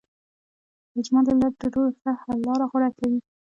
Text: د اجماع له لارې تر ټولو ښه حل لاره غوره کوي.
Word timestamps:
د 0.91 0.93
اجماع 0.99 1.23
له 1.27 1.33
لارې 1.39 1.57
تر 1.61 1.67
ټولو 1.73 1.89
ښه 1.99 2.11
حل 2.21 2.39
لاره 2.47 2.65
غوره 2.71 2.89
کوي. 2.97 3.19